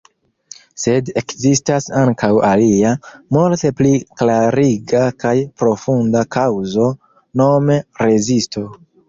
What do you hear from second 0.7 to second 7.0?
Sed ekzistas ankaŭ alia, multe pli klariga kaj profunda kaŭzo,